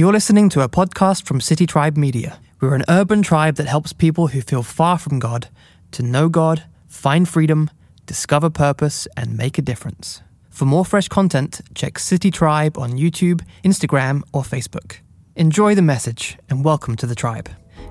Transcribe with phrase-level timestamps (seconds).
[0.00, 2.40] You're listening to a podcast from City Tribe Media.
[2.58, 5.48] We're an urban tribe that helps people who feel far from God
[5.90, 7.68] to know God, find freedom,
[8.06, 10.22] discover purpose, and make a difference.
[10.48, 15.00] For more fresh content, check City Tribe on YouTube, Instagram, or Facebook.
[15.36, 17.50] Enjoy the message and welcome to the tribe.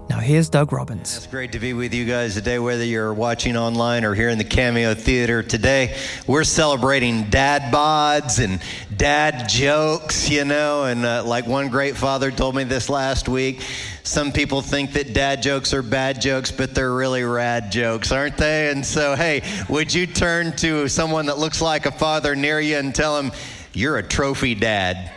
[0.09, 1.17] Now, here's Doug Robbins.
[1.17, 4.39] It's great to be with you guys today, whether you're watching online or here in
[4.39, 5.95] the Cameo Theater today.
[6.25, 8.59] We're celebrating dad bods and
[8.97, 13.61] dad jokes, you know, and uh, like one great father told me this last week.
[14.01, 18.37] Some people think that dad jokes are bad jokes, but they're really rad jokes, aren't
[18.37, 18.71] they?
[18.71, 22.77] And so, hey, would you turn to someone that looks like a father near you
[22.77, 23.31] and tell him,
[23.73, 25.11] You're a trophy dad?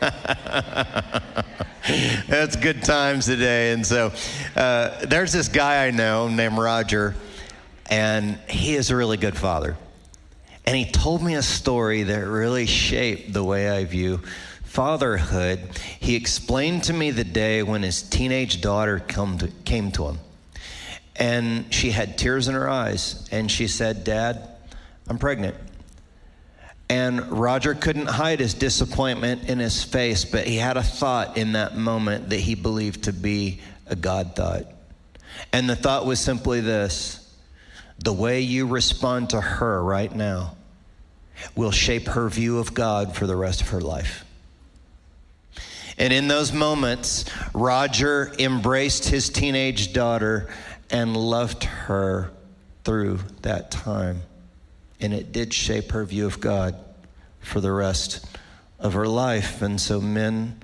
[2.28, 3.72] That's good times today.
[3.72, 4.12] And so
[4.54, 7.14] uh, there's this guy I know named Roger,
[7.88, 9.76] and he is a really good father.
[10.66, 14.20] And he told me a story that really shaped the way I view
[14.62, 15.58] fatherhood.
[15.98, 20.18] He explained to me the day when his teenage daughter to, came to him.
[21.16, 23.28] And she had tears in her eyes.
[23.32, 24.48] And she said, Dad,
[25.08, 25.56] I'm pregnant.
[26.90, 31.52] And Roger couldn't hide his disappointment in his face, but he had a thought in
[31.52, 34.64] that moment that he believed to be a God thought.
[35.52, 37.32] And the thought was simply this
[38.00, 40.56] the way you respond to her right now
[41.54, 44.24] will shape her view of God for the rest of her life.
[45.96, 47.24] And in those moments,
[47.54, 50.48] Roger embraced his teenage daughter
[50.90, 52.32] and loved her
[52.82, 54.22] through that time
[55.00, 56.74] and it did shape her view of God
[57.40, 58.26] for the rest
[58.78, 59.62] of her life.
[59.62, 60.60] And so, men,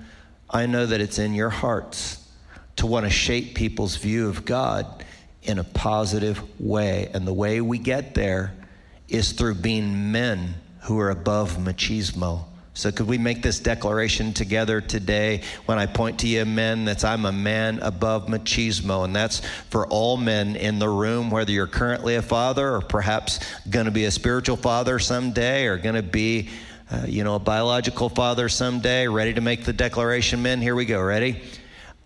[0.48, 2.22] I know that it's in your hearts
[2.76, 5.04] to want to shape people's view of God
[5.42, 7.10] in a positive way.
[7.12, 8.54] And the way we get there
[9.08, 12.44] is through being men who are above machismo
[12.76, 17.06] so, could we make this declaration together today when I point to you, men, that
[17.06, 19.06] I'm a man above machismo?
[19.06, 23.40] And that's for all men in the room, whether you're currently a father or perhaps
[23.70, 26.50] going to be a spiritual father someday or going to be,
[26.90, 29.08] uh, you know, a biological father someday.
[29.08, 30.60] Ready to make the declaration, men?
[30.60, 31.00] Here we go.
[31.00, 31.40] Ready?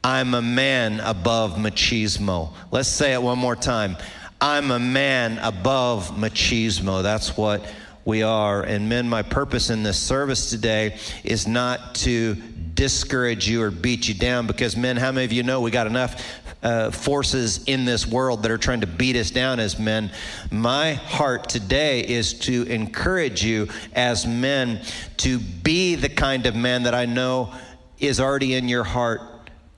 [0.05, 2.53] I'm a man above machismo.
[2.71, 3.97] Let's say it one more time.
[4.41, 7.03] I'm a man above machismo.
[7.03, 7.67] That's what
[8.05, 8.63] we are.
[8.63, 12.35] And men, my purpose in this service today is not to
[12.75, 15.87] discourage you or beat you down because, men, how many of you know we got
[15.87, 20.11] enough uh, forces in this world that are trying to beat us down as men.
[20.51, 24.83] My heart today is to encourage you as men
[25.19, 27.55] to be the kind of man that I know
[27.99, 29.21] is already in your heart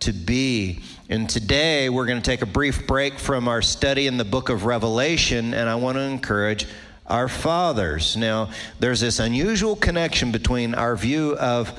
[0.01, 0.81] to be.
[1.09, 4.49] And today we're going to take a brief break from our study in the book
[4.49, 6.67] of Revelation, and I want to encourage
[7.13, 8.17] our fathers.
[8.17, 8.49] Now,
[8.81, 11.71] there's this unusual connection between our view of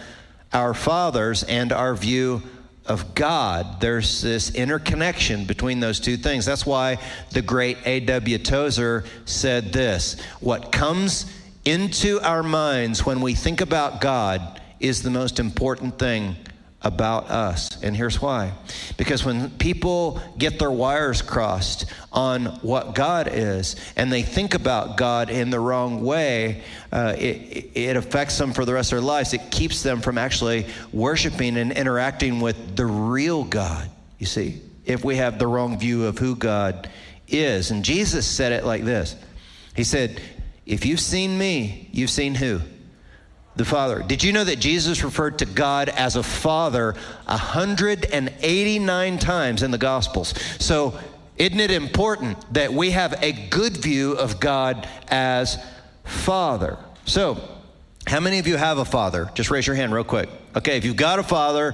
[0.53, 2.43] our fathers and our view
[2.85, 3.81] of God.
[3.81, 6.45] There's this interconnection between those two things.
[6.45, 6.99] That's why
[7.31, 8.37] the great A.W.
[8.37, 11.25] Tozer said this What comes
[11.65, 16.35] into our minds when we think about God is the most important thing
[16.83, 17.81] about us.
[17.81, 18.51] And here's why.
[18.97, 24.97] Because when people get their wires crossed on what God is and they think about
[24.97, 29.05] God in the wrong way, uh, it, it affects them for the rest of their
[29.05, 29.33] lives.
[29.33, 33.89] It keeps them from actually worshiping and interacting with the real God,
[34.19, 36.89] you see, if we have the wrong view of who God
[37.29, 37.71] is.
[37.71, 39.15] And Jesus said it like this
[39.75, 40.21] He said,
[40.65, 42.59] If you've seen me, you've seen who?
[43.55, 44.01] The Father.
[44.01, 49.77] Did you know that Jesus referred to God as a Father 189 times in the
[49.77, 50.33] Gospels?
[50.59, 50.97] So,
[51.37, 55.63] isn't it important that we have a good view of God as
[56.03, 56.77] Father?
[57.05, 57.41] So,
[58.05, 59.29] how many of you have a father?
[59.33, 60.29] Just raise your hand real quick.
[60.55, 61.73] Okay, if you've got a father,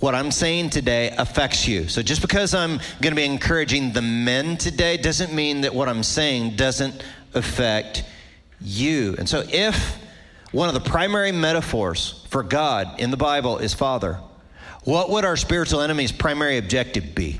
[0.00, 1.88] what I'm saying today affects you.
[1.88, 5.88] So just because I'm going to be encouraging the men today doesn't mean that what
[5.88, 7.02] I'm saying doesn't
[7.34, 8.04] affect
[8.60, 9.14] you.
[9.18, 9.98] And so if
[10.52, 14.18] one of the primary metaphors for God in the Bible is Father.
[14.84, 17.38] What would our spiritual enemy's primary objective be?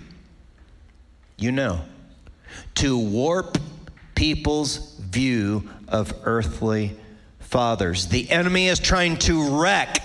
[1.39, 1.81] You know,
[2.77, 3.59] to warp
[4.15, 6.97] people's view of earthly
[7.39, 8.09] fathers.
[8.09, 10.03] The enemy is trying to wreck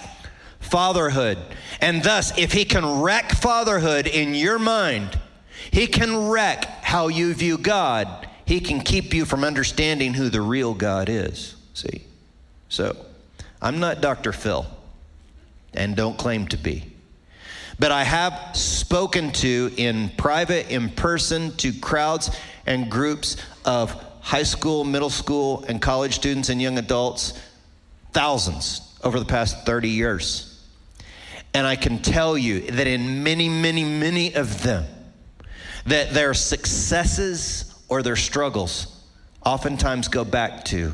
[0.60, 1.38] fatherhood.
[1.82, 5.20] And thus, if he can wreck fatherhood in your mind,
[5.72, 8.28] he can wreck how you view God.
[8.46, 11.56] He can keep you from understanding who the real God is.
[11.74, 12.04] See?
[12.74, 12.98] So,
[13.62, 14.32] I'm not Dr.
[14.32, 14.66] Phil
[15.76, 16.92] and don't claim to be.
[17.78, 22.36] But I have spoken to in private, in person, to crowds
[22.66, 23.92] and groups of
[24.22, 27.40] high school, middle school, and college students and young adults,
[28.12, 30.68] thousands over the past 30 years.
[31.54, 34.86] And I can tell you that in many, many, many of them,
[35.86, 38.88] that their successes or their struggles
[39.46, 40.94] oftentimes go back to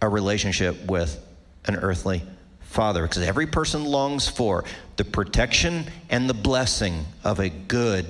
[0.00, 1.22] a relationship with
[1.64, 2.22] an earthly
[2.60, 4.64] father because every person longs for
[4.96, 8.06] the protection and the blessing of a good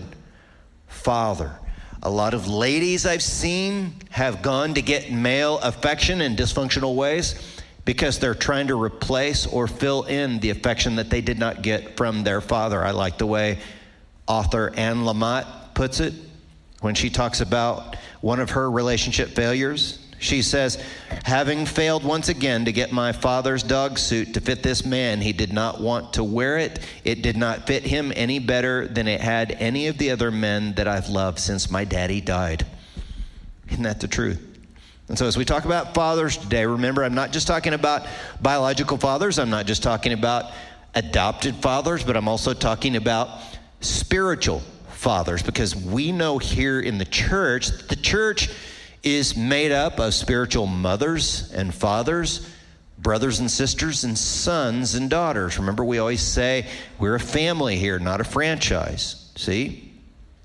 [0.87, 1.59] father.
[2.03, 7.35] A lot of ladies I've seen have gone to get male affection in dysfunctional ways
[7.85, 11.97] because they're trying to replace or fill in the affection that they did not get
[11.97, 12.85] from their father.
[12.85, 13.61] I like the way
[14.27, 16.13] author Anne Lamott puts it
[16.81, 20.06] when she talks about one of her relationship failures.
[20.27, 20.83] She says,
[21.25, 25.33] Having failed once again to get my father's dog suit to fit this man, he
[25.33, 26.81] did not want to wear it.
[27.05, 30.75] It did not fit him any better than it had any of the other men
[30.75, 32.67] that I've loved since my daddy died.
[33.71, 34.43] Isn't that the truth?
[35.09, 38.07] And so, as we talk about fathers today, remember, I'm not just talking about
[38.43, 40.51] biological fathers, I'm not just talking about
[40.97, 43.29] adopted fathers, but I'm also talking about
[43.81, 48.49] spiritual fathers because we know here in the church, the church
[49.03, 52.49] is made up of spiritual mothers and fathers,
[52.99, 55.59] brothers and sisters, and sons and daughters.
[55.59, 56.67] Remember, we always say
[56.99, 59.31] we're a family here, not a franchise.
[59.37, 59.93] See?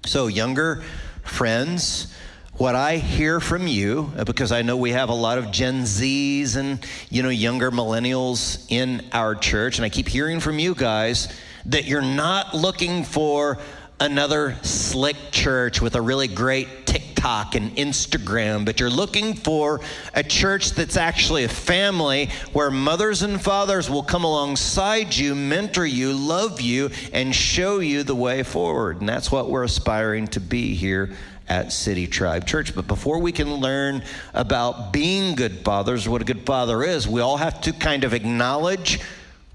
[0.06, 0.83] So, younger
[1.24, 2.13] friends,
[2.53, 5.83] what I hear from you, uh, because I know we have a lot of Gen
[5.83, 10.75] Zs and, you know, younger millennials in our church, and I keep hearing from you
[10.75, 11.27] guys
[11.65, 13.57] that you're not looking for
[14.00, 16.86] another slick church with a really great
[17.21, 19.79] TikTok and Instagram, but you're looking for
[20.15, 25.85] a church that's actually a family where mothers and fathers will come alongside you, mentor
[25.85, 29.01] you, love you, and show you the way forward.
[29.01, 31.12] And that's what we're aspiring to be here
[31.47, 32.73] at City Tribe Church.
[32.73, 34.03] But before we can learn
[34.33, 38.15] about being good fathers, what a good father is, we all have to kind of
[38.15, 39.00] acknowledge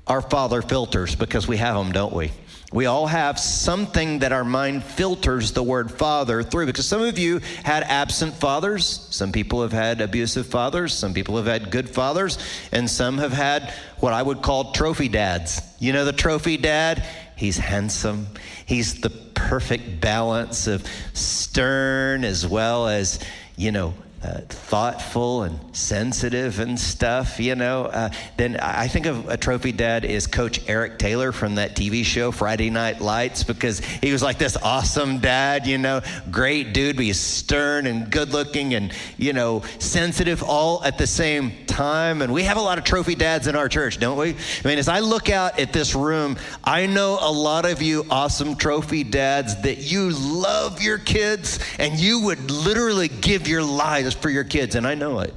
[0.07, 2.31] our father filters because we have them, don't we?
[2.73, 7.17] We all have something that our mind filters the word father through because some of
[7.17, 9.07] you had absent fathers.
[9.11, 10.93] Some people have had abusive fathers.
[10.93, 12.39] Some people have had good fathers.
[12.73, 15.61] And some have had what I would call trophy dads.
[15.79, 17.07] You know, the trophy dad?
[17.37, 18.27] He's handsome.
[18.65, 23.21] He's the perfect balance of stern as well as,
[23.57, 23.95] you know,
[24.26, 29.70] uh, thoughtful and sensitive and stuff, you know, uh, then I think of a trophy
[29.70, 34.23] dad is Coach Eric Taylor from that TV show Friday Night Lights because he was
[34.23, 36.00] like this awesome dad, you know,
[36.31, 41.06] great dude, but he's stern and good looking and, you know, sensitive all at the
[41.06, 42.20] same time.
[42.20, 44.31] And we have a lot of trophy dads in our church, don't we?
[44.31, 48.05] I mean, as I look out at this room, I know a lot of you
[48.11, 54.16] awesome trophy dads that you love your kids and you would literally give your lives
[54.17, 55.33] for your kids, and I know it.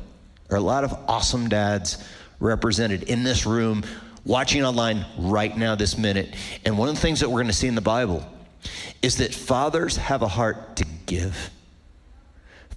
[0.47, 2.03] There are a lot of awesome dads
[2.39, 3.83] represented in this room,
[4.25, 6.35] watching online right now, this minute.
[6.65, 8.25] And one of the things that we're going to see in the Bible
[9.01, 11.49] is that fathers have a heart to give.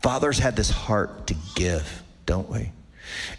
[0.01, 2.71] Fathers have this heart to give, don't we?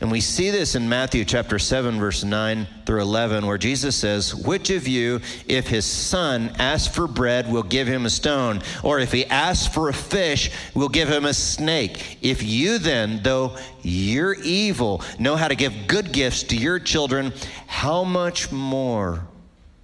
[0.01, 4.35] And we see this in Matthew chapter 7, verse 9 through 11, where Jesus says,
[4.35, 8.61] Which of you, if his son asks for bread, will give him a stone?
[8.83, 12.17] Or if he asks for a fish, will give him a snake?
[12.21, 17.33] If you then, though you're evil, know how to give good gifts to your children,
[17.67, 19.25] how much more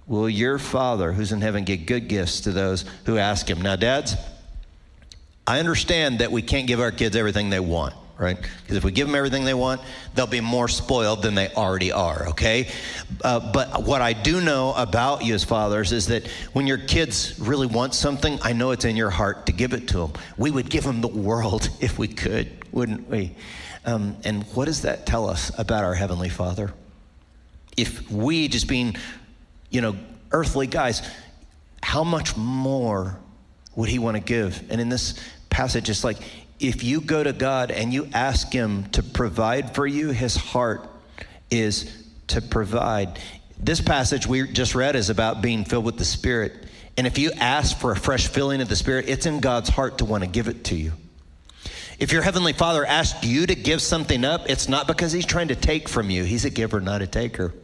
[0.06, 3.62] will your Father who's in heaven give good gifts to those who ask him?
[3.62, 4.16] Now, dads,
[5.46, 8.36] I understand that we can't give our kids everything they want right?
[8.62, 9.80] Because if we give them everything they want,
[10.14, 12.68] they'll be more spoiled than they already are, okay?
[13.24, 17.40] Uh, but what I do know about you as fathers is that when your kids
[17.40, 20.12] really want something, I know it's in your heart to give it to them.
[20.36, 23.34] We would give them the world if we could, wouldn't we?
[23.86, 26.74] Um, and what does that tell us about our Heavenly Father?
[27.74, 28.96] If we, just being,
[29.70, 29.96] you know,
[30.30, 31.00] earthly guys,
[31.82, 33.18] how much more
[33.76, 34.62] would He want to give?
[34.70, 36.18] And in this passage, it's like
[36.60, 40.86] if you go to God and you ask Him to provide for you, His heart
[41.50, 41.90] is
[42.28, 43.18] to provide.
[43.58, 46.52] This passage we just read is about being filled with the Spirit.
[46.96, 49.98] And if you ask for a fresh filling of the Spirit, it's in God's heart
[49.98, 50.92] to want to give it to you.
[51.98, 55.48] If your Heavenly Father asked you to give something up, it's not because He's trying
[55.48, 56.24] to take from you.
[56.24, 57.54] He's a giver, not a taker.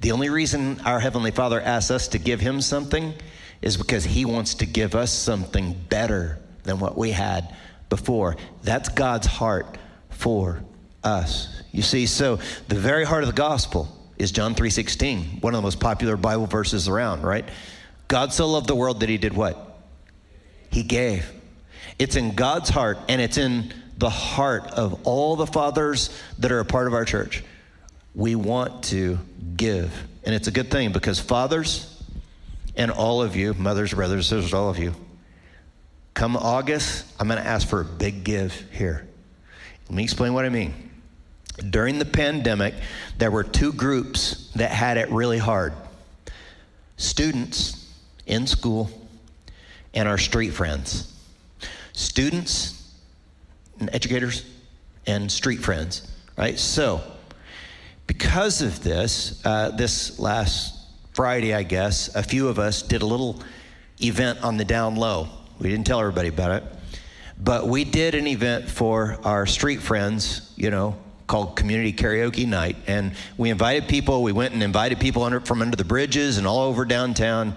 [0.00, 3.14] The only reason our Heavenly Father asks us to give Him something
[3.62, 7.54] is because He wants to give us something better than what we had
[7.88, 8.36] before.
[8.62, 9.78] That's God's heart
[10.10, 10.62] for
[11.02, 11.62] us.
[11.72, 15.62] You see, so the very heart of the gospel is John 3:16, one of the
[15.62, 17.48] most popular Bible verses around, right?
[18.08, 19.78] God so loved the world that he did what?
[20.70, 21.30] He gave.
[21.98, 26.60] It's in God's heart and it's in the heart of all the fathers that are
[26.60, 27.42] a part of our church.
[28.14, 29.18] We want to
[29.56, 29.92] give.
[30.24, 32.02] And it's a good thing because fathers,
[32.76, 34.94] and all of you, mothers, brothers, sisters, all of you,
[36.18, 39.06] come August, I'm going to ask for a big give here.
[39.88, 40.90] Let me explain what I mean.
[41.70, 42.74] During the pandemic,
[43.18, 45.74] there were two groups that had it really hard
[46.96, 47.88] students
[48.26, 48.90] in school
[49.94, 51.14] and our street friends.
[51.92, 52.92] Students
[53.78, 54.44] and educators
[55.06, 56.58] and street friends, right?
[56.58, 57.00] So,
[58.08, 63.06] because of this, uh, this last Friday, I guess, a few of us did a
[63.06, 63.40] little
[64.02, 65.28] event on the down low.
[65.58, 66.64] We didn't tell everybody about it,
[67.42, 70.96] but we did an event for our street friends, you know,
[71.26, 72.76] called Community Karaoke Night.
[72.86, 76.46] And we invited people, we went and invited people under, from under the bridges and
[76.46, 77.56] all over downtown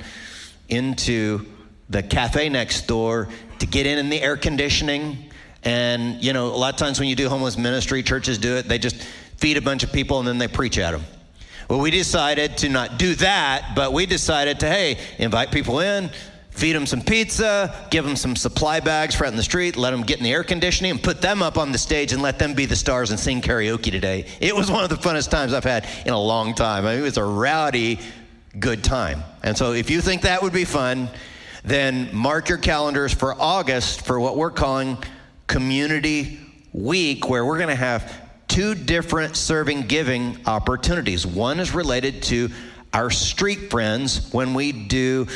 [0.68, 1.46] into
[1.90, 3.30] the cafe next door
[3.60, 5.30] to get in in the air conditioning.
[5.64, 8.68] And, you know, a lot of times when you do homeless ministry, churches do it,
[8.68, 8.96] they just
[9.38, 11.04] feed a bunch of people and then they preach at them.
[11.70, 16.10] Well, we decided to not do that, but we decided to, hey, invite people in,
[16.52, 20.04] feed them some pizza, give them some supply bags right in the street, let them
[20.04, 22.54] get in the air conditioning, and put them up on the stage and let them
[22.54, 24.26] be the stars and sing karaoke today.
[24.40, 26.86] It was one of the funnest times I've had in a long time.
[26.86, 28.00] I mean, it was a rowdy,
[28.60, 29.24] good time.
[29.44, 31.10] And so if you think that would be fun,
[31.64, 34.98] then mark your calendars for August for what we're calling
[35.48, 36.40] Community
[36.74, 41.26] Week, where we're going to have two different serving giving opportunities.
[41.26, 42.50] One is related to
[42.94, 45.28] our street friends when we do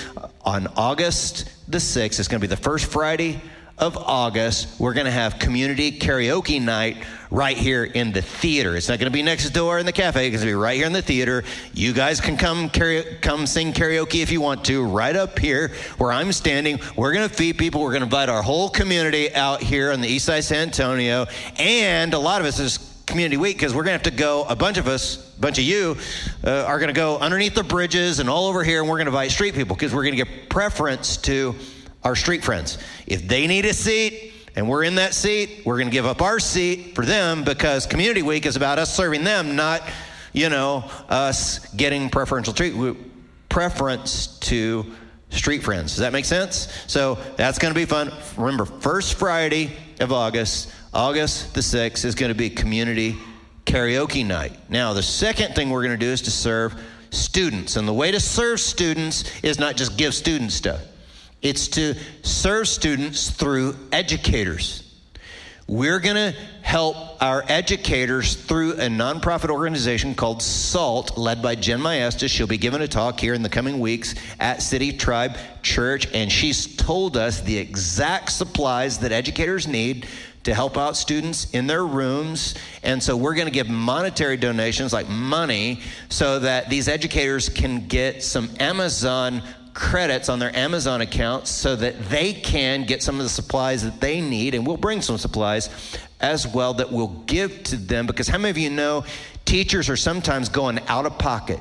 [0.46, 2.20] on August the 6th.
[2.20, 3.42] It's going to be the first Friday
[3.78, 4.80] of August.
[4.80, 8.78] We're going to have community karaoke night right here in the theater.
[8.78, 10.28] It's not going to be next door in the cafe.
[10.28, 11.44] It's going to be right here in the theater.
[11.74, 16.12] You guys can come come sing karaoke if you want to, right up here where
[16.12, 16.80] I'm standing.
[16.96, 17.82] We're going to feed people.
[17.82, 20.68] We're going to invite our whole community out here on the east side of San
[20.68, 21.25] Antonio,
[21.58, 24.43] and a lot of us is community week because we're going to have to go
[24.45, 25.95] a bunch of us a bunch of you
[26.43, 29.05] uh, are going to go underneath the bridges and all over here and we're going
[29.05, 31.55] to invite street people because we're going to give preference to
[32.03, 32.77] our street friends.
[33.07, 36.21] If they need a seat and we're in that seat we're going to give up
[36.21, 39.81] our seat for them because community week is about us serving them not
[40.33, 42.97] you know us getting preferential treatment
[43.50, 44.85] preference to
[45.29, 45.91] street friends.
[45.91, 46.83] Does that make sense?
[46.88, 48.12] So that's going to be fun.
[48.38, 53.18] Remember first friday of august August the 6th is going to be community
[53.66, 54.54] karaoke night.
[54.70, 56.74] Now, the second thing we're going to do is to serve
[57.12, 57.75] students.
[57.75, 60.80] And the way to serve students is not just give students stuff,
[61.42, 64.84] it's to serve students through educators.
[65.68, 71.80] We're going to help our educators through a nonprofit organization called SALT, led by Jen
[71.80, 72.30] Maestas.
[72.30, 76.32] She'll be giving a talk here in the coming weeks at City Tribe Church, and
[76.32, 80.08] she's told us the exact supplies that educators need
[80.46, 82.54] to help out students in their rooms.
[82.84, 87.88] And so we're going to give monetary donations like money so that these educators can
[87.88, 89.42] get some Amazon
[89.74, 94.00] credits on their Amazon accounts so that they can get some of the supplies that
[94.00, 94.54] they need.
[94.54, 95.70] And we'll bring some supplies
[96.22, 99.04] as well that we'll give to them because how many of you know
[99.46, 101.60] teachers are sometimes going out of pocket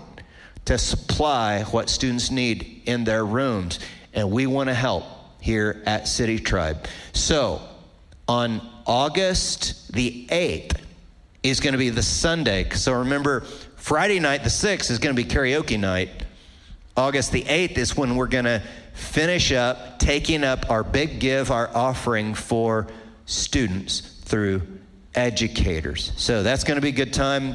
[0.66, 3.80] to supply what students need in their rooms?
[4.12, 5.04] And we want to help
[5.40, 6.86] here at City Tribe.
[7.14, 7.62] So,
[8.28, 10.78] on August the 8th
[11.42, 12.68] is going to be the Sunday.
[12.70, 13.40] So remember,
[13.76, 16.10] Friday night, the 6th, is going to be karaoke night.
[16.96, 18.62] August the 8th is when we're going to
[18.94, 22.86] finish up taking up our big give, our offering for
[23.26, 24.62] students through
[25.14, 26.12] educators.
[26.16, 27.54] So that's going to be a good time.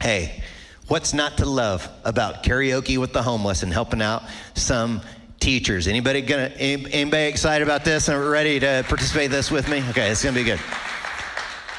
[0.00, 0.42] Hey,
[0.88, 4.22] what's not to love about karaoke with the homeless and helping out
[4.54, 5.00] some
[5.40, 5.86] teachers.
[5.86, 9.82] Anybody gonna anybody excited about this and ready to participate this with me?
[9.90, 10.60] Okay, it's gonna be good.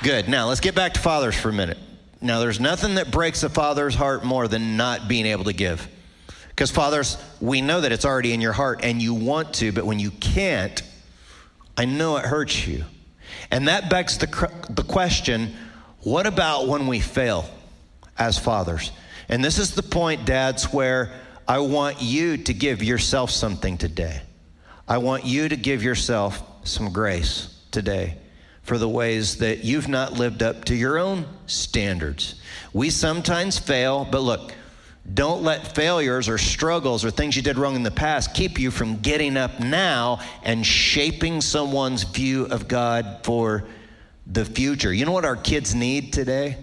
[0.04, 0.30] Good.
[0.30, 1.78] Now let's get back to fathers for a minute.
[2.22, 5.88] Now there's nothing that breaks a father's heart more than not being able to give.
[6.50, 9.86] Because fathers, we know that it's already in your heart and you want to, but
[9.86, 10.82] when you can't,
[11.78, 12.84] I know it hurts you.
[13.52, 15.56] And that begs the, the question
[16.02, 17.50] what about when we fail
[18.18, 18.92] as fathers?
[19.30, 21.12] And this is the point, dads, where
[21.48, 24.22] I want you to give yourself something today.
[24.86, 28.18] I want you to give yourself some grace today
[28.64, 32.36] for the ways that you've not lived up to your own standards.
[32.74, 34.54] We sometimes fail, but look,
[35.14, 38.70] don't let failures or struggles or things you did wrong in the past keep you
[38.70, 43.64] from getting up now and shaping someone's view of God for
[44.26, 44.94] the future.
[44.94, 46.58] You know what our kids need today?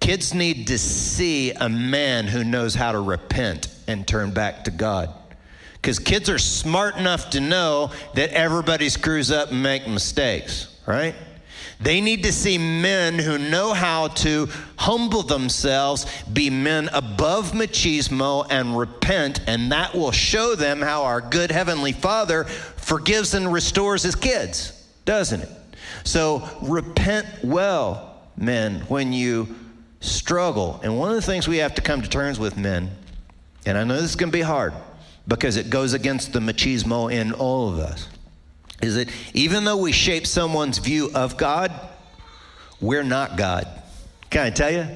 [0.00, 4.70] Kids need to see a man who knows how to repent and turn back to
[4.70, 5.12] God.
[5.74, 11.14] Because kids are smart enough to know that everybody screws up and make mistakes, right?
[11.80, 18.46] They need to see men who know how to humble themselves, be men above machismo,
[18.48, 24.02] and repent, and that will show them how our good Heavenly Father forgives and restores
[24.02, 25.50] His kids, doesn't it?
[26.04, 29.54] So repent well, men, when you
[30.00, 30.80] struggle.
[30.82, 32.90] And one of the things we have to come to terms with, men,
[33.66, 34.74] and I know this can be hard
[35.26, 38.08] because it goes against the machismo in all of us
[38.82, 41.72] is that even though we shape someone's view of God,
[42.80, 43.66] we're not God.
[44.30, 44.86] Can I tell you?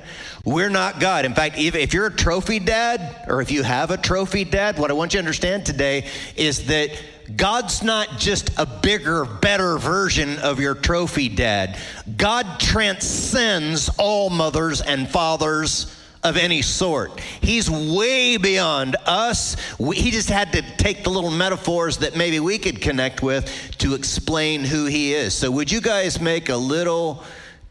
[0.45, 1.25] We're not God.
[1.25, 4.79] In fact, if, if, you're a trophy dad or if you have a trophy dad,
[4.79, 6.91] what I want you to understand today is that
[7.37, 11.79] God's not just a bigger, better version of your trophy dad.
[12.17, 17.21] God transcends all mothers and fathers of any sort.
[17.41, 19.57] He's way beyond us.
[19.79, 23.47] We, he just had to take the little metaphors that maybe we could connect with
[23.79, 25.35] to explain who he is.
[25.35, 27.25] So, would you guys make a little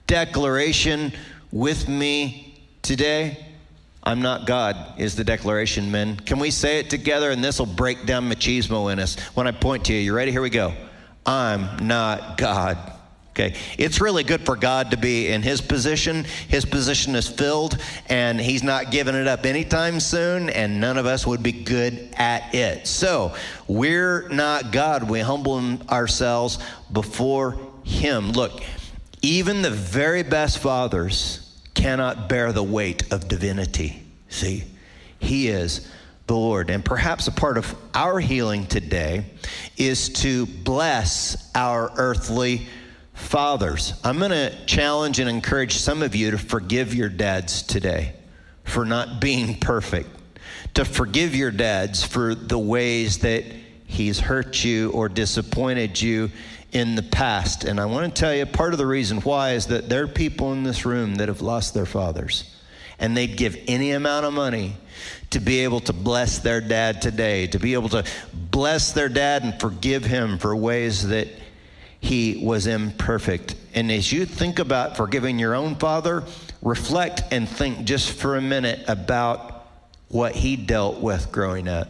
[0.08, 1.12] declaration
[1.52, 3.44] with me today?
[4.04, 6.16] I'm not God, is the declaration, men.
[6.16, 7.30] Can we say it together?
[7.32, 9.20] And this will break down machismo in us.
[9.36, 10.32] When I point to you, you ready?
[10.32, 10.74] Here we go.
[11.26, 12.78] I'm not God.
[13.38, 16.24] Okay, it's really good for God to be in his position.
[16.48, 17.78] His position is filled,
[18.10, 22.10] and he's not giving it up anytime soon, and none of us would be good
[22.16, 22.88] at it.
[22.88, 23.36] So,
[23.68, 25.08] we're not God.
[25.08, 26.58] We humble ourselves
[26.92, 28.32] before him.
[28.32, 28.64] Look,
[29.22, 34.02] even the very best fathers cannot bear the weight of divinity.
[34.30, 34.64] See,
[35.20, 35.88] he is
[36.26, 36.72] the Lord.
[36.72, 39.26] And perhaps a part of our healing today
[39.78, 42.68] is to bless our earthly
[43.18, 48.14] Fathers, I'm going to challenge and encourage some of you to forgive your dads today
[48.64, 50.08] for not being perfect,
[50.76, 53.44] to forgive your dads for the ways that
[53.86, 56.30] he's hurt you or disappointed you
[56.72, 57.64] in the past.
[57.66, 60.08] And I want to tell you part of the reason why is that there are
[60.08, 62.56] people in this room that have lost their fathers.
[63.00, 64.78] And they'd give any amount of money
[65.32, 69.44] to be able to bless their dad today, to be able to bless their dad
[69.44, 71.28] and forgive him for ways that
[72.00, 73.56] he was imperfect.
[73.74, 76.24] And as you think about forgiving your own father,
[76.62, 79.68] reflect and think just for a minute about
[80.10, 81.90] what he dealt with growing up.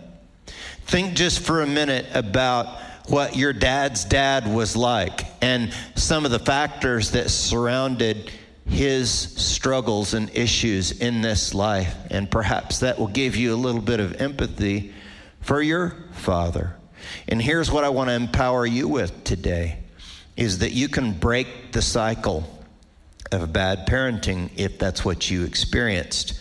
[0.86, 2.68] Think just for a minute about
[3.08, 8.32] what your dad's dad was like and some of the factors that surrounded
[8.66, 11.96] his struggles and issues in this life.
[12.10, 14.94] And perhaps that will give you a little bit of empathy
[15.42, 16.76] for your father.
[17.28, 19.80] And here's what I want to empower you with today
[20.38, 22.48] is that you can break the cycle
[23.32, 26.40] of bad parenting if that's what you experienced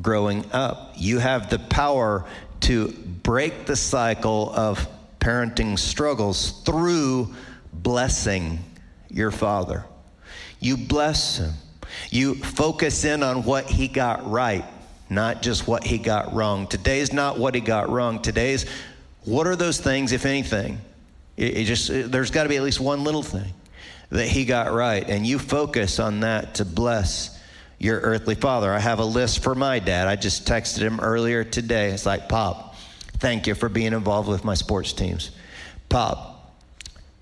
[0.00, 0.94] growing up.
[0.96, 2.24] You have the power
[2.60, 2.88] to
[3.22, 4.88] break the cycle of
[5.20, 7.34] parenting struggles through
[7.72, 8.60] blessing
[9.10, 9.84] your father.
[10.60, 11.52] You bless him.
[12.10, 14.64] You focus in on what he got right,
[15.10, 16.66] not just what he got wrong.
[16.66, 18.22] Today's not what he got wrong.
[18.22, 18.64] Today's
[19.24, 20.78] what are those things, if anything,
[21.36, 23.52] it, it just it, there's got to be at least one little thing
[24.10, 27.38] that he got right, and you focus on that to bless
[27.78, 28.72] your earthly father.
[28.72, 30.06] I have a list for my dad.
[30.06, 31.90] I just texted him earlier today.
[31.90, 32.76] It's like, Pop,
[33.18, 35.32] thank you for being involved with my sports teams.
[35.88, 36.54] Pop,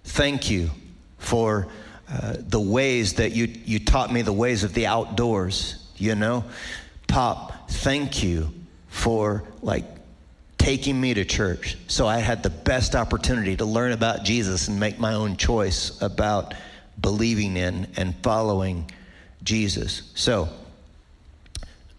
[0.04, 0.70] thank you
[1.18, 1.68] for
[2.10, 6.44] uh, the ways that you, you taught me the ways of the outdoors, you know?
[7.06, 8.52] Pop, thank you
[8.88, 9.84] for like
[10.60, 14.78] taking me to church so I had the best opportunity to learn about Jesus and
[14.78, 16.52] make my own choice about
[17.00, 18.90] believing in and following
[19.42, 20.12] Jesus.
[20.14, 20.50] So,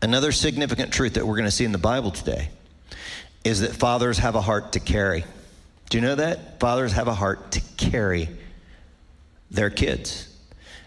[0.04, 2.50] another significant truth that we're going to see in the Bible today
[3.44, 5.26] is that fathers have a heart to carry.
[5.90, 6.60] Do you know that?
[6.60, 8.30] Fathers have a heart to carry
[9.50, 10.32] their kids.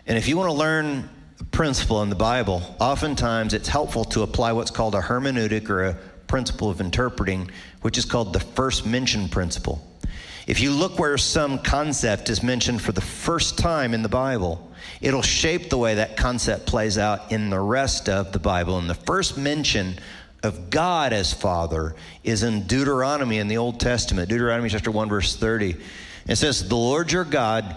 [0.06, 1.08] And if you want to learn
[1.40, 5.86] a principle in the Bible, oftentimes it's helpful to apply what's called a hermeneutic or
[5.86, 7.50] a principle of interpreting,
[7.82, 9.86] which is called the first mention principle.
[10.46, 14.70] If you look where some concept is mentioned for the first time in the Bible,
[15.00, 18.78] it'll shape the way that concept plays out in the rest of the Bible.
[18.78, 19.98] And the first mention
[20.42, 25.34] of God as Father is in Deuteronomy in the Old Testament, Deuteronomy chapter 1, verse
[25.34, 25.76] 30.
[26.28, 27.74] It says, The Lord your God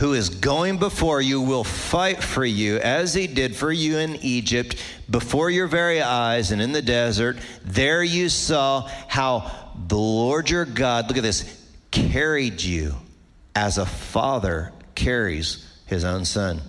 [0.00, 4.16] who is going before you will fight for you as he did for you in
[4.16, 4.74] Egypt
[5.10, 7.36] before your very eyes and in the desert.
[7.62, 9.52] There you saw how
[9.88, 11.44] the Lord your God, look at this,
[11.90, 12.94] carried you
[13.54, 16.62] as a father carries his own son.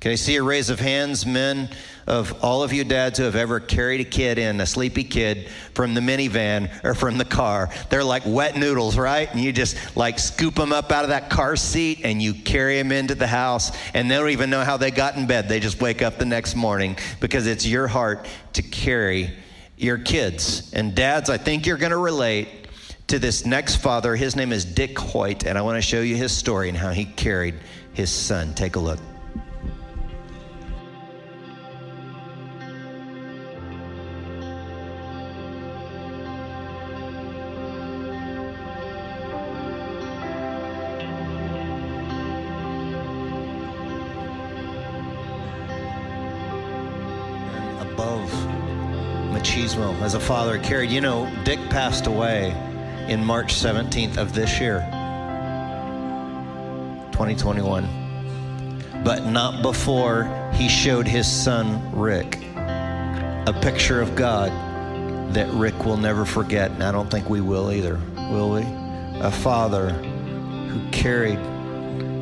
[0.00, 1.70] Can I see a raise of hands, men,
[2.06, 5.48] of all of you dads who have ever carried a kid in, a sleepy kid,
[5.72, 7.70] from the minivan or from the car?
[7.88, 9.28] They're like wet noodles, right?
[9.32, 12.76] And you just like scoop them up out of that car seat and you carry
[12.76, 15.48] them into the house, and they don't even know how they got in bed.
[15.48, 19.30] They just wake up the next morning because it's your heart to carry
[19.78, 20.72] your kids.
[20.74, 22.48] And dads, I think you're going to relate
[23.08, 24.14] to this next father.
[24.14, 26.90] His name is Dick Hoyt, and I want to show you his story and how
[26.90, 27.54] he carried
[27.94, 28.54] his son.
[28.54, 28.98] Take a look.
[50.16, 50.90] A father carried.
[50.90, 52.50] You know, Dick passed away
[53.06, 54.80] in March 17th of this year,
[57.12, 57.86] 2021.
[59.04, 60.24] But not before
[60.54, 64.50] he showed his son, Rick, a picture of God
[65.34, 66.70] that Rick will never forget.
[66.70, 68.00] And I don't think we will either,
[68.30, 68.62] will we?
[69.20, 71.38] A father who carried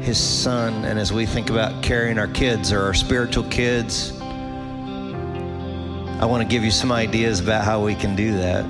[0.02, 0.84] his son.
[0.84, 4.12] And as we think about carrying our kids or our spiritual kids,
[6.20, 8.64] I want to give you some ideas about how we can do that.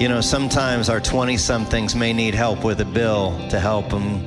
[0.00, 4.20] You know, sometimes our 20 somethings may need help with a bill to help them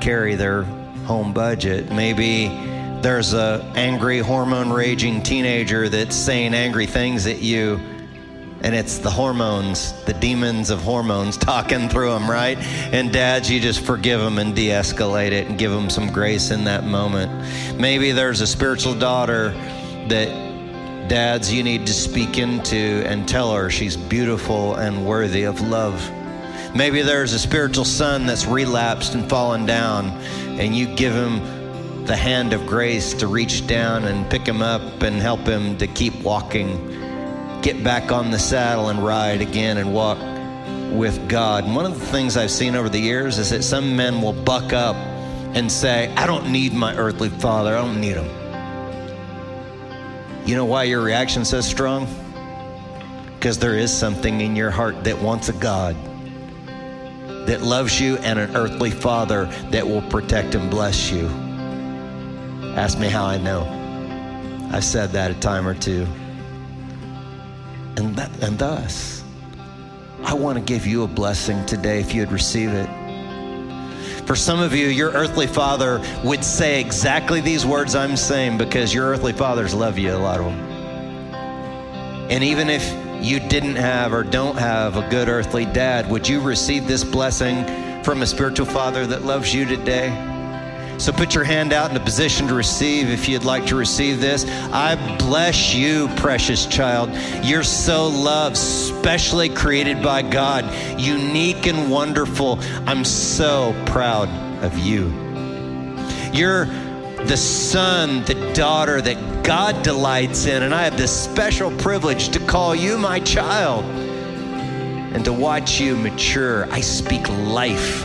[0.00, 0.64] carry their
[1.04, 1.90] home budget.
[1.90, 2.48] Maybe
[3.00, 7.80] there's a angry hormone raging teenager that's saying angry things at you
[8.64, 12.56] and it's the hormones, the demons of hormones talking through them, right?
[12.92, 16.50] And dads, you just forgive them and de escalate it and give them some grace
[16.50, 17.30] in that moment.
[17.78, 19.50] Maybe there's a spiritual daughter
[20.08, 20.43] that
[21.08, 26.10] dads you need to speak into and tell her she's beautiful and worthy of love.
[26.74, 30.06] Maybe there's a spiritual son that's relapsed and fallen down,
[30.58, 35.02] and you give him the hand of grace to reach down and pick him up
[35.02, 36.94] and help him to keep walking
[37.64, 40.18] get back on the saddle and ride again and walk
[40.92, 41.64] with God.
[41.64, 44.34] And one of the things I've seen over the years is that some men will
[44.34, 44.96] buck up
[45.56, 48.43] and say, I don't need my earthly father, I don't need him.
[50.44, 52.06] You know why your reaction's so strong?
[53.34, 55.96] Because there is something in your heart that wants a God
[57.46, 61.26] that loves you and an earthly father that will protect and bless you.
[62.76, 63.62] Ask me how I know.
[64.70, 66.06] I've said that a time or two.
[67.96, 69.24] And, that, and thus,
[70.24, 72.88] I want to give you a blessing today if you'd receive it.
[74.26, 78.94] For some of you, your earthly father would say exactly these words I'm saying because
[78.94, 80.58] your earthly fathers love you, a lot of them.
[82.30, 82.82] And even if
[83.22, 88.02] you didn't have or don't have a good earthly dad, would you receive this blessing
[88.02, 90.33] from a spiritual father that loves you today?
[90.98, 94.20] So put your hand out in a position to receive if you'd like to receive
[94.20, 94.44] this.
[94.72, 97.10] I bless you, precious child.
[97.44, 100.64] You're so loved, specially created by God,
[100.98, 102.58] unique and wonderful.
[102.86, 104.28] I'm so proud
[104.64, 105.12] of you.
[106.32, 106.66] You're
[107.26, 112.38] the son, the daughter that God delights in, and I have this special privilege to
[112.40, 116.70] call you my child and to watch you mature.
[116.72, 118.04] I speak life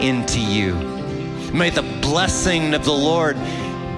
[0.00, 0.99] into you.
[1.52, 3.36] May the blessing of the Lord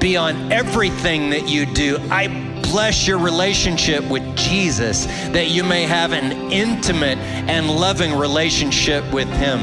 [0.00, 1.98] be on everything that you do.
[2.10, 2.28] I
[2.62, 9.28] bless your relationship with Jesus, that you may have an intimate and loving relationship with
[9.28, 9.60] Him.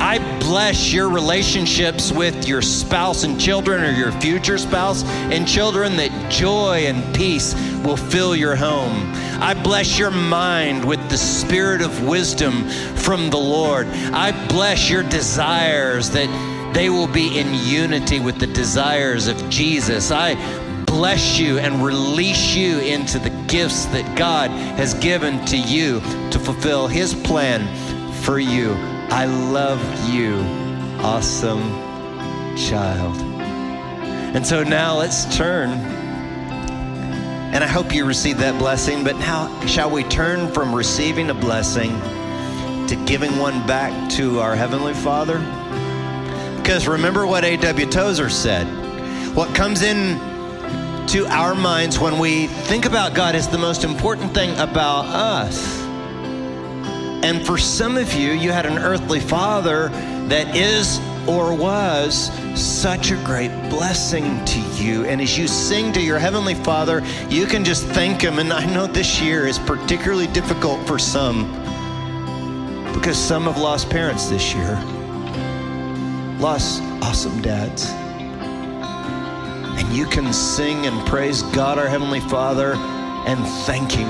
[0.00, 5.96] I bless your relationships with your spouse and children or your future spouse and children
[5.96, 9.10] that joy and peace will fill your home.
[9.42, 13.88] I bless your mind with the spirit of wisdom from the Lord.
[13.88, 16.28] I bless your desires that
[16.74, 20.10] they will be in unity with the desires of Jesus.
[20.10, 20.34] I
[20.84, 26.00] bless you and release you into the gifts that God has given to you
[26.30, 27.66] to fulfill His plan
[28.22, 28.72] for you.
[29.10, 30.34] I love you,
[31.02, 31.62] awesome
[32.56, 33.16] child.
[34.34, 35.70] And so now let's turn.
[37.50, 39.04] And I hope you received that blessing.
[39.04, 41.90] But now, shall we turn from receiving a blessing
[42.88, 45.38] to giving one back to our Heavenly Father?
[46.68, 47.86] Because remember what A.W.
[47.86, 48.66] Tozer said.
[49.34, 50.18] What comes in
[51.06, 55.80] to our minds when we think about God is the most important thing about us.
[57.24, 59.88] And for some of you, you had an earthly father
[60.28, 65.06] that is or was such a great blessing to you.
[65.06, 68.38] And as you sing to your Heavenly Father, you can just thank Him.
[68.38, 71.50] And I know this year is particularly difficult for some
[72.92, 74.78] because some have lost parents this year
[76.38, 77.86] lost awesome dads.
[79.80, 82.74] And you can sing and praise God, our Heavenly Father,
[83.26, 84.08] and thank Him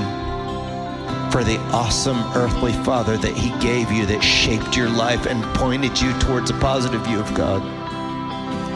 [1.30, 6.00] for the awesome earthly Father that He gave you that shaped your life and pointed
[6.00, 7.62] you towards a positive view of God.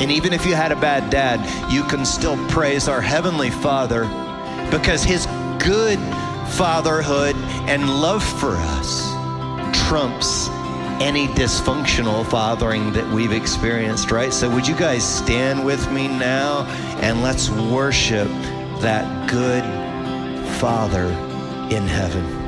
[0.00, 4.04] And even if you had a bad dad, you can still praise our Heavenly Father
[4.70, 5.26] because His
[5.58, 5.98] good
[6.54, 7.36] fatherhood
[7.68, 9.12] and love for us
[9.88, 10.48] trumps
[11.02, 14.32] any dysfunctional fathering that we've experienced, right?
[14.32, 16.64] So, would you guys stand with me now
[17.00, 18.28] and let's worship
[18.80, 19.64] that good
[20.60, 21.06] Father
[21.74, 22.41] in heaven?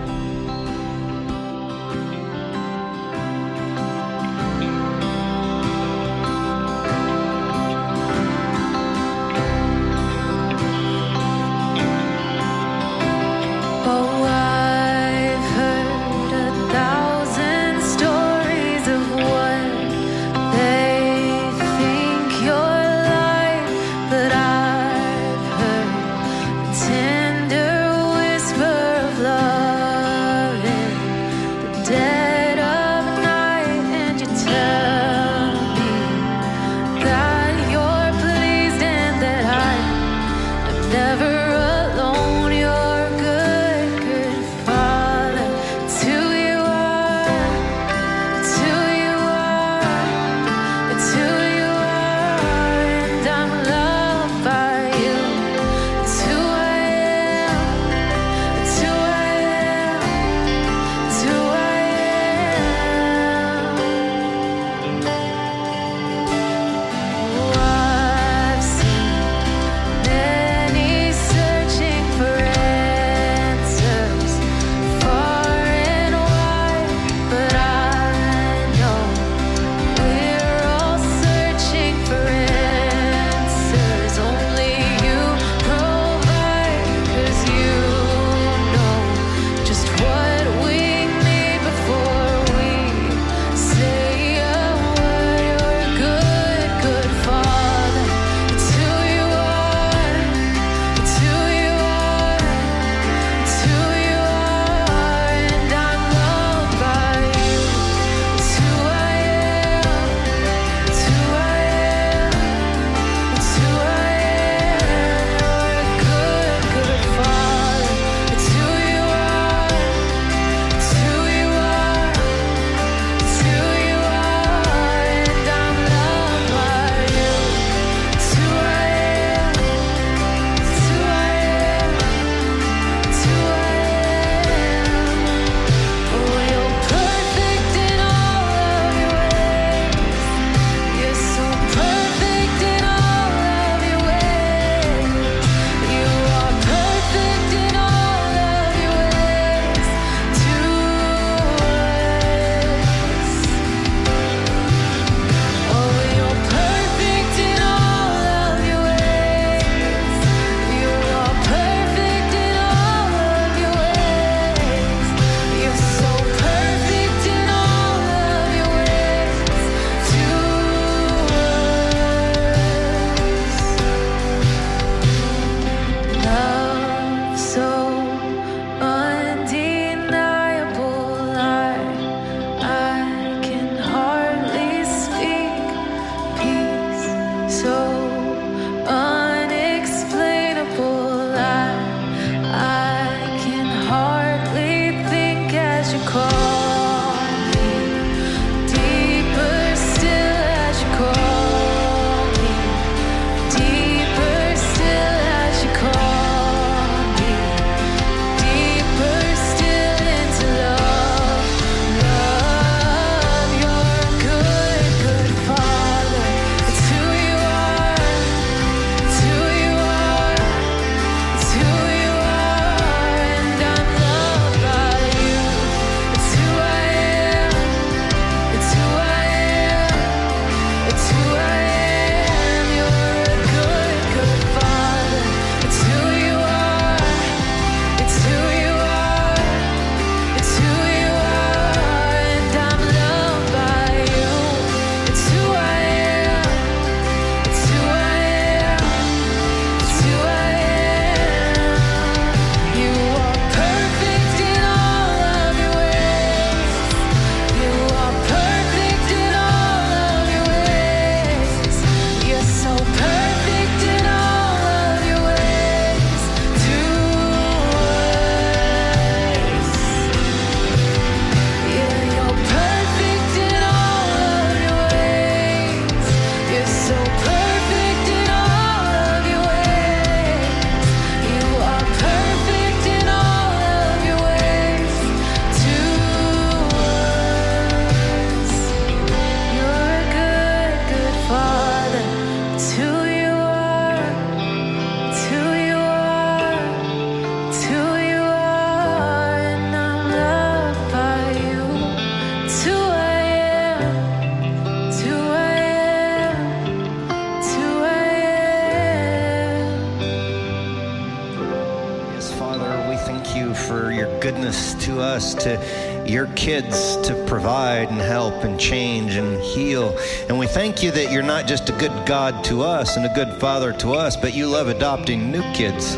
[315.44, 319.96] To your kids to provide and help and change and heal.
[320.28, 323.14] And we thank you that you're not just a good God to us and a
[323.14, 325.94] good father to us, but you love adopting new kids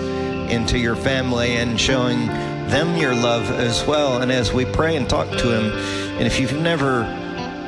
[0.50, 2.26] into your family and showing
[2.68, 4.22] them your love as well.
[4.22, 5.72] And as we pray and talk to Him,
[6.18, 7.04] and if you've never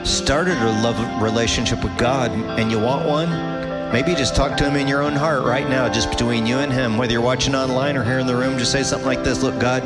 [0.05, 3.58] started a love relationship with God and you want one,
[3.93, 6.73] maybe just talk to Him in your own heart right now, just between you and
[6.73, 6.97] Him.
[6.97, 9.59] Whether you're watching online or here in the room, just say something like this Look,
[9.59, 9.83] God,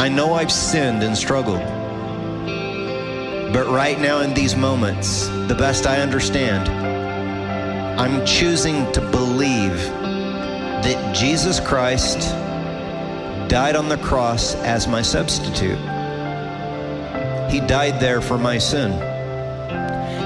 [0.00, 1.62] I know I've sinned and struggled.
[3.52, 6.68] But right now, in these moments, the best I understand,
[8.00, 9.76] I'm choosing to believe
[10.82, 12.18] that Jesus Christ
[13.48, 15.78] died on the cross as my substitute.
[17.48, 19.13] He died there for my sin.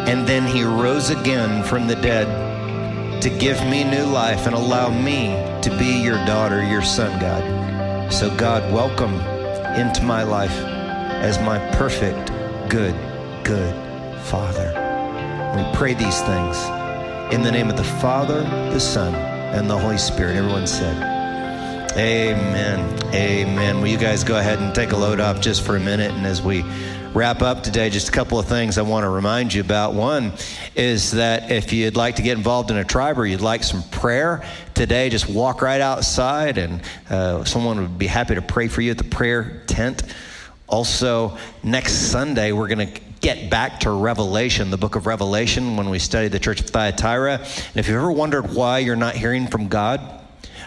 [0.08, 4.88] And then he rose again from the dead to give me new life and allow
[4.88, 5.28] me
[5.60, 8.10] to be your daughter, your son, God.
[8.10, 9.20] So, God, welcome
[9.78, 10.56] into my life
[11.20, 12.32] as my perfect,
[12.70, 12.94] good,
[13.44, 13.74] good
[14.22, 14.72] Father.
[15.54, 16.56] We pray these things
[17.30, 18.40] in the name of the Father,
[18.72, 20.36] the Son, and the Holy Spirit.
[20.36, 20.96] Everyone said,
[21.98, 22.80] Amen.
[23.12, 23.80] Amen.
[23.82, 26.12] Will you guys go ahead and take a load off just for a minute?
[26.12, 26.64] And as we
[27.14, 29.94] wrap up today, just a couple of things I want to remind you about.
[29.94, 30.32] One
[30.74, 33.82] is that if you'd like to get involved in a tribe or you'd like some
[33.90, 34.44] prayer
[34.74, 38.90] today, just walk right outside and uh, someone would be happy to pray for you
[38.90, 40.02] at the prayer tent.
[40.68, 45.88] Also, next Sunday, we're going to get back to Revelation, the book of Revelation, when
[45.88, 47.38] we study the church of Thyatira.
[47.38, 50.17] And if you've ever wondered why you're not hearing from God,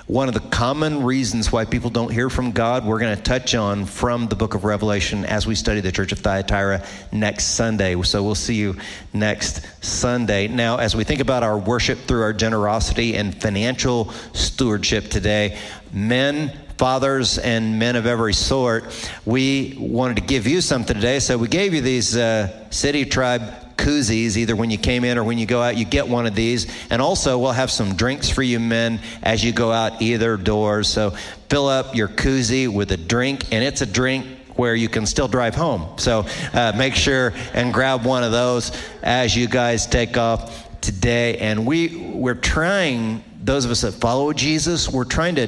[0.08, 3.54] one of the common reasons why people don't hear from God, we're going to touch
[3.56, 8.02] on from the book of Revelation as we study the church of Thyatira next Sunday.
[8.02, 8.78] So we'll see you
[9.14, 10.48] next Sunday.
[10.48, 15.58] Now, as we think about our worship through our generosity and financial stewardship today,
[15.94, 18.86] men, fathers and men of every sort,
[19.26, 21.20] we wanted to give you something today.
[21.20, 25.24] So we gave you these uh, City Tribe koozies, either when you came in or
[25.24, 26.68] when you go out, you get one of these.
[26.90, 30.88] And also, we'll have some drinks for you men as you go out either doors.
[30.88, 31.12] So
[31.50, 35.28] fill up your koozie with a drink, and it's a drink where you can still
[35.28, 35.98] drive home.
[35.98, 41.38] So uh, make sure and grab one of those as you guys take off today.
[41.38, 45.48] And we we're trying, those of us that follow Jesus, we're trying to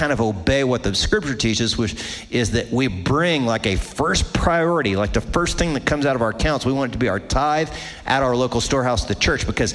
[0.00, 4.32] kind of obey what the scripture teaches, which is that we bring like a first
[4.32, 6.98] priority, like the first thing that comes out of our accounts, we want it to
[6.98, 7.68] be our tithe
[8.06, 9.74] at our local storehouse, the church, because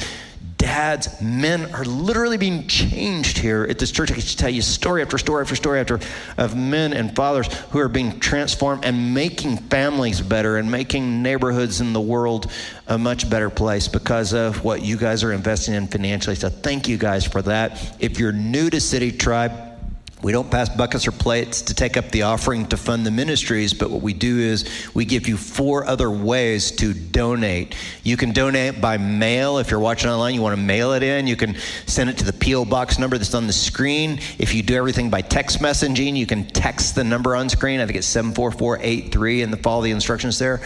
[0.58, 4.10] dads, men are literally being changed here at this church.
[4.10, 6.00] I can tell you story after story after story after
[6.40, 11.82] of men and fathers who are being transformed and making families better and making neighborhoods
[11.82, 12.52] in the world
[12.88, 16.36] a much better place because of what you guys are investing in financially.
[16.36, 17.96] So thank you guys for that.
[18.00, 19.75] If you're new to City Tribe,
[20.22, 23.74] we don't pass buckets or plates to take up the offering to fund the ministries,
[23.74, 27.76] but what we do is we give you four other ways to donate.
[28.02, 29.58] You can donate by mail.
[29.58, 31.28] If you're watching online, you want to mail it in.
[31.28, 32.66] You can send it to the P.O.
[32.66, 34.20] Box number that's on the screen.
[34.40, 37.80] If you do everything by text messaging, you can text the number on screen.
[37.80, 40.62] I think it's 74483 and follow the instructions there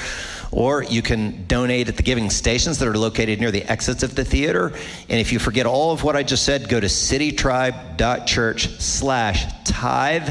[0.51, 4.15] or you can donate at the giving stations that are located near the exits of
[4.15, 4.73] the theater.
[5.09, 10.29] And if you forget all of what I just said, go to citytribe.church slash tithe,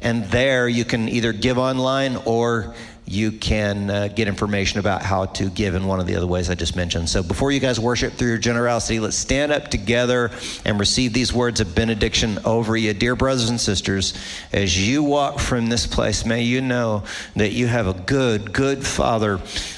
[0.00, 2.74] and there you can either give online or
[3.06, 6.48] you can uh, get information about how to give in one of the other ways
[6.48, 7.08] I just mentioned.
[7.08, 10.30] So before you guys worship through your generosity, let's stand up together
[10.64, 12.94] and receive these words of benediction over you.
[12.94, 14.14] Dear brothers and sisters,
[14.52, 17.04] as you walk from this place, may you know
[17.36, 19.36] that you have a good, good Father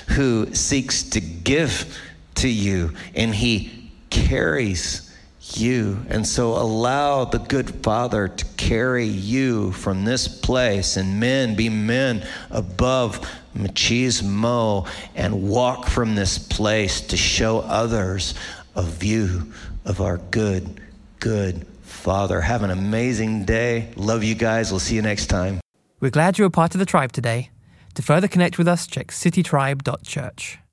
[0.08, 1.98] who seeks to give
[2.36, 5.05] to you, and He carries
[5.54, 6.04] you.
[6.08, 10.96] And so allow the good Father to carry you from this place.
[10.96, 13.20] And men, be men above
[13.54, 18.34] machismo and walk from this place to show others
[18.74, 19.52] a view
[19.84, 20.80] of our good,
[21.20, 22.40] good Father.
[22.40, 23.90] Have an amazing day.
[23.96, 24.70] Love you guys.
[24.70, 25.60] We'll see you next time.
[26.00, 27.50] We're glad you were part of the tribe today.
[27.94, 30.58] To further connect with us, check citytribe.church.